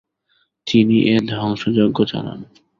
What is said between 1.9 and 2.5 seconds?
চালান।